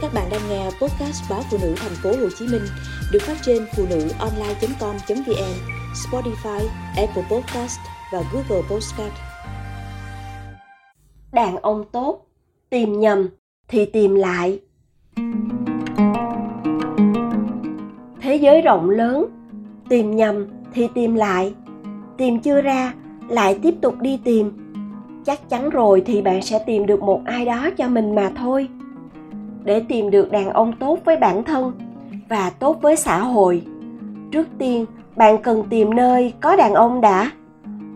Các 0.00 0.14
bạn 0.14 0.28
đang 0.30 0.40
nghe 0.50 0.64
podcast 0.64 1.30
báo 1.30 1.40
phụ 1.50 1.58
nữ 1.62 1.74
thành 1.76 1.92
phố 2.02 2.10
Hồ 2.10 2.28
Chí 2.38 2.46
Minh 2.46 2.62
được 3.12 3.18
phát 3.22 3.36
trên 3.42 3.66
phụ 3.76 3.84
nữ 3.90 4.08
online.com.vn, 4.18 5.54
Spotify, 5.94 6.66
Apple 6.96 7.22
Podcast 7.30 7.78
và 8.12 8.22
Google 8.32 8.62
Podcast. 8.70 9.12
Đàn 11.32 11.56
ông 11.56 11.84
tốt, 11.92 12.26
tìm 12.70 13.00
nhầm 13.00 13.28
thì 13.68 13.86
tìm 13.86 14.14
lại. 14.14 14.60
Thế 18.20 18.36
giới 18.36 18.60
rộng 18.62 18.90
lớn, 18.90 19.26
tìm 19.88 20.16
nhầm 20.16 20.46
thì 20.74 20.88
tìm 20.94 21.14
lại. 21.14 21.54
Tìm 22.16 22.40
chưa 22.40 22.60
ra, 22.60 22.94
lại 23.28 23.58
tiếp 23.62 23.74
tục 23.80 23.94
đi 24.00 24.20
tìm. 24.24 24.52
Chắc 25.26 25.48
chắn 25.50 25.70
rồi 25.70 26.02
thì 26.06 26.22
bạn 26.22 26.42
sẽ 26.42 26.58
tìm 26.66 26.86
được 26.86 27.02
một 27.02 27.20
ai 27.24 27.44
đó 27.44 27.70
cho 27.76 27.88
mình 27.88 28.14
mà 28.14 28.32
thôi 28.36 28.68
để 29.68 29.80
tìm 29.80 30.10
được 30.10 30.30
đàn 30.30 30.50
ông 30.50 30.72
tốt 30.72 30.98
với 31.04 31.16
bản 31.16 31.44
thân 31.44 31.72
và 32.28 32.50
tốt 32.58 32.78
với 32.82 32.96
xã 32.96 33.18
hội. 33.18 33.62
Trước 34.30 34.46
tiên, 34.58 34.86
bạn 35.16 35.42
cần 35.42 35.64
tìm 35.70 35.94
nơi 35.94 36.32
có 36.40 36.56
đàn 36.56 36.74
ông 36.74 37.00
đã, 37.00 37.30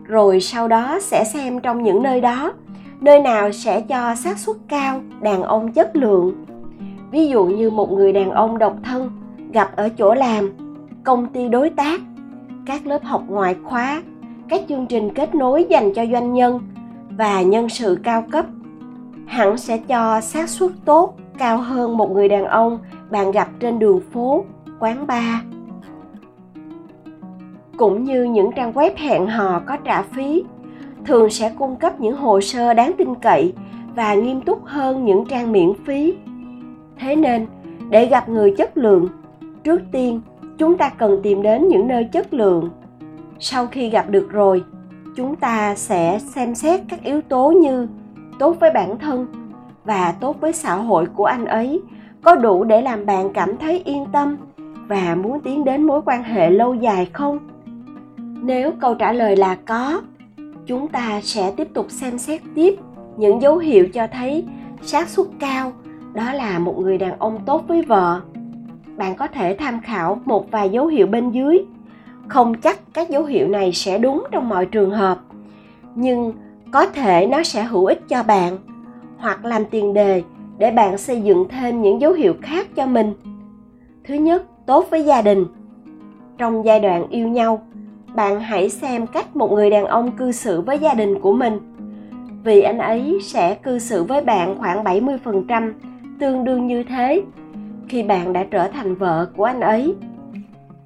rồi 0.05 0.41
sau 0.41 0.69
đó 0.69 0.99
sẽ 1.01 1.25
xem 1.25 1.61
trong 1.61 1.83
những 1.83 2.03
nơi 2.03 2.21
đó, 2.21 2.53
nơi 3.01 3.21
nào 3.21 3.53
sẽ 3.53 3.81
cho 3.81 4.15
xác 4.15 4.39
suất 4.39 4.57
cao 4.69 5.01
đàn 5.21 5.43
ông 5.43 5.73
chất 5.73 5.97
lượng. 5.97 6.45
Ví 7.11 7.29
dụ 7.29 7.45
như 7.45 7.71
một 7.71 7.93
người 7.93 8.13
đàn 8.13 8.31
ông 8.31 8.59
độc 8.59 8.77
thân 8.85 9.11
gặp 9.53 9.77
ở 9.77 9.89
chỗ 9.89 10.15
làm, 10.15 10.51
công 11.05 11.27
ty 11.27 11.49
đối 11.49 11.71
tác, 11.71 12.01
các 12.67 12.87
lớp 12.87 13.05
học 13.05 13.23
ngoại 13.29 13.57
khóa, 13.65 14.03
các 14.49 14.61
chương 14.69 14.87
trình 14.87 15.15
kết 15.15 15.35
nối 15.35 15.67
dành 15.69 15.95
cho 15.95 16.07
doanh 16.13 16.33
nhân 16.33 16.61
và 17.11 17.43
nhân 17.43 17.69
sự 17.69 17.99
cao 18.03 18.25
cấp, 18.31 18.47
hẳn 19.27 19.59
sẽ 19.59 19.79
cho 19.79 20.21
xác 20.21 20.49
suất 20.49 20.71
tốt 20.85 21.15
cao 21.43 21.59
hơn 21.59 21.97
một 21.97 22.11
người 22.11 22.29
đàn 22.29 22.45
ông 22.45 22.79
bạn 23.11 23.31
gặp 23.31 23.49
trên 23.61 23.79
đường 23.79 24.01
phố, 24.13 24.45
quán 24.81 25.07
bar. 25.07 25.35
Cũng 27.77 28.05
như 28.05 28.25
những 28.25 28.51
trang 28.57 28.73
web 28.73 28.91
hẹn 28.97 29.27
hò 29.27 29.61
có 29.67 29.77
trả 29.77 30.03
phí, 30.03 30.45
thường 31.07 31.31
sẽ 31.31 31.53
cung 31.59 31.77
cấp 31.77 32.01
những 32.01 32.17
hồ 32.17 32.41
sơ 32.41 32.75
đáng 32.75 32.93
tin 32.99 33.15
cậy 33.15 33.53
và 33.95 34.15
nghiêm 34.15 34.41
túc 34.41 34.65
hơn 34.65 35.05
những 35.05 35.25
trang 35.25 35.53
miễn 35.53 35.73
phí. 35.85 36.15
Thế 36.99 37.17
nên, 37.17 37.47
để 37.91 38.07
gặp 38.07 38.29
người 38.29 38.55
chất 38.59 38.77
lượng, 38.77 39.09
trước 39.65 39.81
tiên 39.93 40.21
chúng 40.59 40.79
ta 40.79 40.89
cần 40.89 41.21
tìm 41.23 41.43
đến 41.43 41.69
những 41.69 41.89
nơi 41.89 42.05
chất 42.05 42.35
lượng. 42.35 42.71
Sau 43.39 43.67
khi 43.67 43.91
gặp 43.91 44.11
được 44.11 44.29
rồi, 44.31 44.65
chúng 45.17 45.37
ta 45.37 45.75
sẽ 45.75 46.19
xem 46.19 46.55
xét 46.55 46.81
các 46.89 47.03
yếu 47.05 47.21
tố 47.21 47.51
như 47.51 47.89
tốt 48.39 48.57
với 48.61 48.71
bản 48.75 48.99
thân 48.99 49.42
và 49.85 50.15
tốt 50.21 50.37
với 50.41 50.53
xã 50.53 50.75
hội 50.75 51.07
của 51.15 51.25
anh 51.25 51.45
ấy, 51.45 51.83
có 52.23 52.35
đủ 52.35 52.65
để 52.65 52.83
làm 52.83 53.07
bạn 53.07 53.33
cảm 53.33 53.57
thấy 53.57 53.83
yên 53.85 54.07
tâm 54.13 54.37
và 54.89 55.15
muốn 55.15 55.41
tiến 55.41 55.65
đến 55.65 55.83
mối 55.83 56.01
quan 56.05 56.23
hệ 56.23 56.51
lâu 56.51 56.75
dài 56.75 57.11
không? 57.13 57.39
Nếu 58.43 58.73
câu 58.81 58.95
trả 58.95 59.13
lời 59.13 59.37
là 59.37 59.55
có, 59.55 60.03
chúng 60.67 60.89
ta 60.89 61.21
sẽ 61.23 61.53
tiếp 61.57 61.69
tục 61.75 61.87
xem 61.91 62.19
xét 62.19 62.41
tiếp 62.55 62.75
những 63.17 63.43
dấu 63.43 63.59
hiệu 63.59 63.89
cho 63.89 64.07
thấy 64.07 64.45
xác 64.83 65.09
suất 65.09 65.27
cao, 65.39 65.73
đó 66.13 66.33
là 66.33 66.59
một 66.59 66.79
người 66.79 66.99
đàn 66.99 67.19
ông 67.19 67.39
tốt 67.47 67.65
với 67.69 67.83
vợ. 67.83 68.21
Bạn 68.97 69.15
có 69.15 69.27
thể 69.27 69.57
tham 69.59 69.81
khảo 69.81 70.21
một 70.25 70.51
vài 70.51 70.71
dấu 70.71 70.87
hiệu 70.87 71.07
bên 71.07 71.31
dưới. 71.31 71.65
Không 72.29 72.55
chắc 72.55 72.81
các 72.95 73.11
dấu 73.11 73.25
hiệu 73.25 73.49
này 73.49 73.73
sẽ 73.73 73.99
đúng 73.99 74.25
trong 74.31 74.49
mọi 74.49 74.67
trường 74.67 74.91
hợp, 74.91 75.19
nhưng 75.95 76.33
có 76.71 76.87
thể 76.87 77.27
nó 77.27 77.43
sẽ 77.43 77.63
hữu 77.63 77.87
ích 77.87 78.09
cho 78.09 78.23
bạn 78.23 78.59
hoặc 79.23 79.45
làm 79.45 79.65
tiền 79.65 79.95
đề 79.95 80.23
để 80.59 80.71
bạn 80.71 80.99
xây 80.99 81.21
dựng 81.21 81.49
thêm 81.49 81.83
những 81.83 82.01
dấu 82.01 82.13
hiệu 82.13 82.35
khác 82.43 82.67
cho 82.75 82.87
mình. 82.87 83.13
Thứ 84.05 84.15
nhất, 84.15 84.43
tốt 84.67 84.87
với 84.91 85.05
gia 85.05 85.23
đình. 85.23 85.47
Trong 86.39 86.65
giai 86.65 86.81
đoạn 86.81 87.09
yêu 87.09 87.29
nhau, 87.29 87.63
bạn 88.15 88.41
hãy 88.41 88.71
xem 88.71 89.07
cách 89.07 89.37
một 89.37 89.53
người 89.53 89.71
đàn 89.71 89.87
ông 89.87 90.11
cư 90.17 90.33
xử 90.33 90.61
với 90.61 90.79
gia 90.79 90.95
đình 90.95 91.21
của 91.21 91.33
mình. 91.33 91.59
Vì 92.45 92.63
anh 92.63 92.79
ấy 92.79 93.19
sẽ 93.23 93.55
cư 93.55 93.79
xử 93.79 94.05
với 94.05 94.25
bạn 94.25 94.59
khoảng 94.59 94.85
70% 94.85 95.73
tương 96.21 96.45
đương 96.45 96.67
như 96.67 96.83
thế, 96.83 97.23
khi 97.89 98.03
bạn 98.03 98.33
đã 98.33 98.45
trở 98.51 98.69
thành 98.69 98.95
vợ 98.95 99.31
của 99.37 99.45
anh 99.45 99.61
ấy. 99.61 99.95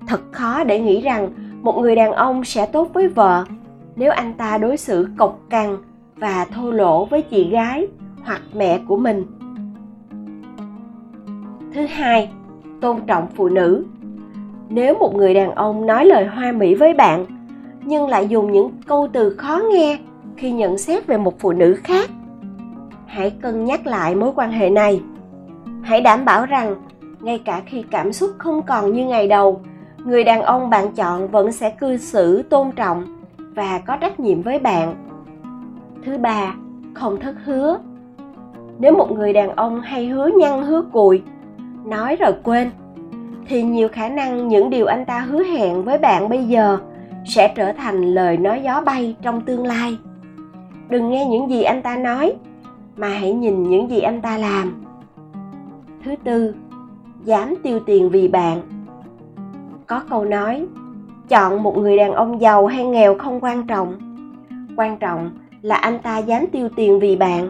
Thật 0.07 0.21
khó 0.33 0.65
để 0.65 0.81
nghĩ 0.81 1.01
rằng 1.01 1.29
một 1.63 1.79
người 1.79 1.97
đàn 1.97 2.13
ông 2.13 2.45
sẽ 2.45 2.67
tốt 2.67 2.91
với 2.95 3.09
vợ 3.09 3.45
nếu 3.97 4.13
anh 4.13 4.33
ta 4.33 4.59
đối 4.59 4.77
xử 4.77 5.09
cộc 5.19 5.41
cằn 5.51 5.77
và 6.17 6.47
thô 6.55 6.71
lỗ 6.71 7.05
với 7.05 7.23
chị 7.23 7.51
gái 7.51 7.87
hoặc 8.27 8.43
mẹ 8.55 8.81
của 8.89 8.97
mình. 8.97 9.25
Thứ 11.75 11.87
hai, 11.87 12.31
tôn 12.81 12.97
trọng 13.07 13.27
phụ 13.35 13.49
nữ. 13.49 13.85
Nếu 14.69 14.95
một 14.95 15.15
người 15.15 15.35
đàn 15.35 15.55
ông 15.55 15.87
nói 15.87 16.05
lời 16.05 16.27
hoa 16.27 16.53
mỹ 16.53 16.75
với 16.75 16.95
bạn, 16.95 17.27
nhưng 17.85 18.09
lại 18.09 18.29
dùng 18.29 18.53
những 18.53 18.71
câu 18.87 19.09
từ 19.13 19.35
khó 19.37 19.61
nghe 19.73 19.99
khi 20.37 20.53
nhận 20.53 20.79
xét 20.79 21.07
về 21.07 21.17
một 21.17 21.39
phụ 21.39 21.53
nữ 21.53 21.77
khác, 21.85 22.11
hãy 23.07 23.31
cân 23.31 23.65
nhắc 23.65 23.87
lại 23.87 24.15
mối 24.15 24.33
quan 24.37 24.51
hệ 24.51 24.71
này. 24.71 25.03
Hãy 25.83 26.01
đảm 26.01 26.25
bảo 26.25 26.47
rằng, 26.47 26.75
ngay 27.21 27.39
cả 27.39 27.63
khi 27.67 27.85
cảm 27.91 28.13
xúc 28.13 28.31
không 28.39 28.63
còn 28.63 28.93
như 28.93 29.07
ngày 29.07 29.29
đầu, 29.29 29.61
người 30.05 30.25
đàn 30.25 30.43
ông 30.43 30.71
bạn 30.71 30.93
chọn 30.93 31.29
vẫn 31.29 31.53
sẽ 31.53 31.71
cư 31.71 31.97
xử 31.97 32.43
tôn 32.43 32.71
trọng 32.73 33.05
và 33.55 33.79
có 33.87 33.97
trách 33.97 34.21
nhiệm 34.21 34.43
với 34.43 34.59
bạn. 34.59 34.95
Thứ 36.05 36.19
ba, 36.19 36.55
không 36.95 37.21
thất 37.21 37.35
hứa 37.45 37.79
nếu 38.79 38.97
một 38.97 39.13
người 39.13 39.33
đàn 39.33 39.57
ông 39.57 39.81
hay 39.81 40.07
hứa 40.07 40.31
nhăn, 40.39 40.63
hứa 40.63 40.83
cùi, 40.93 41.23
nói 41.85 42.17
rồi 42.17 42.33
quên, 42.43 42.71
thì 43.49 43.63
nhiều 43.63 43.89
khả 43.89 44.09
năng 44.09 44.49
những 44.49 44.71
điều 44.71 44.87
anh 44.87 45.05
ta 45.05 45.21
hứa 45.21 45.43
hẹn 45.43 45.85
với 45.85 45.99
bạn 45.99 46.29
bây 46.29 46.45
giờ 46.45 46.79
sẽ 47.25 47.53
trở 47.57 47.73
thành 47.73 48.03
lời 48.15 48.37
nói 48.37 48.63
gió 48.65 48.81
bay 48.81 49.17
trong 49.23 49.41
tương 49.41 49.67
lai. 49.67 49.99
Đừng 50.89 51.11
nghe 51.11 51.27
những 51.27 51.51
gì 51.51 51.63
anh 51.63 51.83
ta 51.83 51.97
nói, 51.97 52.33
mà 52.97 53.09
hãy 53.09 53.33
nhìn 53.33 53.63
những 53.63 53.91
gì 53.91 54.01
anh 54.01 54.21
ta 54.21 54.39
làm. 54.39 54.85
Thứ 56.05 56.15
tư, 56.25 56.55
dám 57.25 57.55
tiêu 57.63 57.81
tiền 57.87 58.11
vì 58.11 58.29
bạn. 58.29 58.61
Có 59.87 60.03
câu 60.11 60.25
nói, 60.25 60.67
chọn 61.29 61.63
một 61.63 61.79
người 61.79 61.97
đàn 61.97 62.13
ông 62.13 62.41
giàu 62.41 62.67
hay 62.67 62.85
nghèo 62.85 63.19
không 63.19 63.41
quan 63.41 63.67
trọng. 63.67 63.95
Quan 64.77 64.97
trọng 64.99 65.31
là 65.63 65.77
anh 65.77 65.99
ta 65.99 66.19
dám 66.19 66.47
tiêu 66.53 66.69
tiền 66.77 67.01
vì 67.01 67.17
bạn 67.17 67.49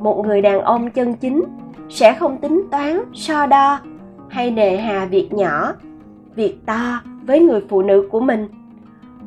một 0.00 0.26
người 0.26 0.42
đàn 0.42 0.60
ông 0.60 0.90
chân 0.90 1.14
chính, 1.14 1.44
sẽ 1.88 2.14
không 2.14 2.38
tính 2.38 2.64
toán, 2.70 3.00
so 3.12 3.46
đo 3.46 3.78
hay 4.28 4.50
nề 4.50 4.76
hà 4.76 5.04
việc 5.04 5.32
nhỏ, 5.32 5.72
việc 6.34 6.66
to 6.66 7.00
với 7.26 7.40
người 7.40 7.60
phụ 7.68 7.82
nữ 7.82 8.08
của 8.10 8.20
mình. 8.20 8.48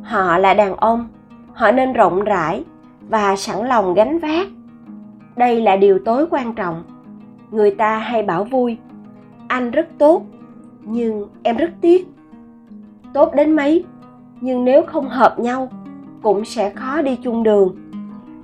Họ 0.02 0.38
là 0.38 0.54
đàn 0.54 0.76
ông, 0.76 1.08
họ 1.54 1.72
nên 1.72 1.94
rộng 1.94 2.24
rãi 2.24 2.64
và 3.10 3.36
sẵn 3.36 3.68
lòng 3.68 3.94
gánh 3.94 4.20
vác. 4.20 4.48
Đây 5.36 5.62
là 5.62 5.76
điều 5.76 6.00
tối 6.00 6.26
quan 6.30 6.54
trọng. 6.54 6.84
Người 7.52 7.72
ta 7.72 7.98
hay 7.98 8.24
bảo 8.24 8.44
vui, 8.44 8.78
anh 9.48 9.72
rất 9.72 9.88
tốt, 9.98 10.24
nhưng 10.82 11.28
em 11.44 11.58
rất 11.58 11.70
tiếc. 11.82 12.08
Tốt 13.14 13.36
đến 13.36 13.56
mấy, 13.56 13.86
nhưng 14.42 14.66
nếu 14.66 14.84
không 14.84 15.10
hợp 15.10 15.40
nhau, 15.40 15.70
cũng 16.22 16.46
sẽ 16.46 16.70
khó 16.70 17.02
đi 17.02 17.16
chung 17.16 17.44
đường. 17.44 17.76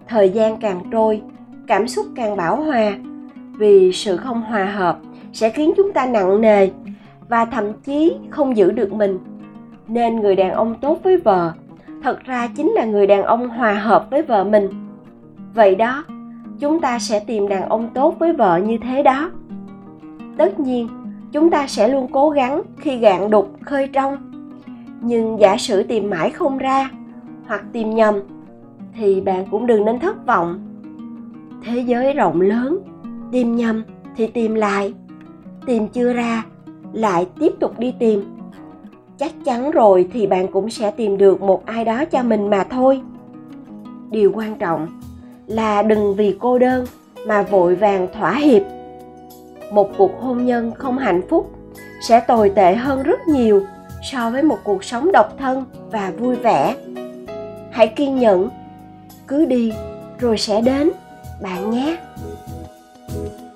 Thời 0.07 0.29
gian 0.29 0.57
càng 0.57 0.81
trôi 0.91 1.21
cảm 1.69 1.87
xúc 1.87 2.05
càng 2.15 2.37
bảo 2.37 2.55
hòa. 2.55 2.91
Vì 3.57 3.91
sự 3.93 4.17
không 4.17 4.41
hòa 4.41 4.65
hợp 4.65 4.99
sẽ 5.33 5.49
khiến 5.49 5.73
chúng 5.77 5.93
ta 5.93 6.05
nặng 6.05 6.41
nề 6.41 6.69
và 7.27 7.45
thậm 7.45 7.73
chí 7.73 8.13
không 8.29 8.57
giữ 8.57 8.71
được 8.71 8.93
mình. 8.93 9.19
Nên 9.87 10.15
người 10.15 10.35
đàn 10.35 10.51
ông 10.51 10.75
tốt 10.81 10.99
với 11.03 11.17
vợ, 11.17 11.51
thật 12.03 12.23
ra 12.25 12.47
chính 12.55 12.71
là 12.71 12.85
người 12.85 13.07
đàn 13.07 13.23
ông 13.23 13.49
hòa 13.49 13.73
hợp 13.73 14.07
với 14.11 14.21
vợ 14.21 14.43
mình. 14.43 14.69
Vậy 15.53 15.75
đó, 15.75 16.03
chúng 16.59 16.81
ta 16.81 16.99
sẽ 16.99 17.19
tìm 17.19 17.47
đàn 17.47 17.69
ông 17.69 17.89
tốt 17.93 18.15
với 18.19 18.33
vợ 18.33 18.57
như 18.57 18.77
thế 18.77 19.03
đó. 19.03 19.31
Tất 20.37 20.59
nhiên, 20.59 20.87
chúng 21.31 21.49
ta 21.49 21.67
sẽ 21.67 21.87
luôn 21.87 22.07
cố 22.11 22.29
gắng 22.29 22.61
khi 22.77 22.97
gạn 22.97 23.29
đục, 23.29 23.51
khơi 23.61 23.87
trong. 23.87 24.17
Nhưng 25.01 25.39
giả 25.39 25.57
sử 25.57 25.83
tìm 25.83 26.09
mãi 26.09 26.29
không 26.29 26.57
ra 26.57 26.89
hoặc 27.47 27.63
tìm 27.73 27.95
nhầm, 27.95 28.15
thì 28.95 29.21
bạn 29.21 29.45
cũng 29.51 29.67
đừng 29.67 29.85
nên 29.85 29.99
thất 29.99 30.25
vọng 30.25 30.68
thế 31.63 31.79
giới 31.79 32.13
rộng 32.13 32.41
lớn, 32.41 32.79
tìm 33.31 33.55
nhầm 33.55 33.83
thì 34.15 34.27
tìm 34.27 34.55
lại, 34.55 34.93
tìm 35.65 35.87
chưa 35.87 36.13
ra 36.13 36.43
lại 36.93 37.27
tiếp 37.39 37.53
tục 37.59 37.79
đi 37.79 37.93
tìm. 37.99 38.37
Chắc 39.17 39.31
chắn 39.45 39.71
rồi 39.71 40.07
thì 40.13 40.27
bạn 40.27 40.47
cũng 40.47 40.69
sẽ 40.69 40.91
tìm 40.91 41.17
được 41.17 41.41
một 41.41 41.65
ai 41.65 41.85
đó 41.85 42.05
cho 42.05 42.23
mình 42.23 42.49
mà 42.49 42.63
thôi. 42.63 43.01
Điều 44.11 44.31
quan 44.35 44.55
trọng 44.55 44.87
là 45.47 45.81
đừng 45.81 46.15
vì 46.15 46.35
cô 46.39 46.59
đơn 46.59 46.85
mà 47.27 47.43
vội 47.43 47.75
vàng 47.75 48.07
thỏa 48.13 48.33
hiệp. 48.33 48.61
Một 49.71 49.89
cuộc 49.97 50.21
hôn 50.21 50.45
nhân 50.45 50.71
không 50.71 50.97
hạnh 50.97 51.21
phúc 51.29 51.51
sẽ 52.01 52.19
tồi 52.19 52.49
tệ 52.49 52.75
hơn 52.75 53.03
rất 53.03 53.19
nhiều 53.27 53.65
so 54.11 54.29
với 54.29 54.43
một 54.43 54.57
cuộc 54.63 54.83
sống 54.83 55.11
độc 55.11 55.37
thân 55.37 55.63
và 55.91 56.11
vui 56.17 56.35
vẻ. 56.35 56.75
Hãy 57.71 57.87
kiên 57.87 58.19
nhẫn, 58.19 58.49
cứ 59.27 59.45
đi 59.45 59.73
rồi 60.19 60.37
sẽ 60.37 60.61
đến 60.61 60.89
bạn 61.39 61.71
nhé. 61.71 61.97